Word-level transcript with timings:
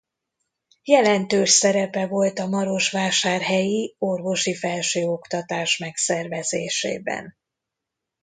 Jelentős 0.83 1.49
szerepe 1.49 2.07
volt 2.07 2.39
a 2.39 2.47
marosvásárhelyi 2.47 3.95
orvosi 3.97 4.55
felsőoktatás 4.55 5.77
megszervezésében. 5.77 7.35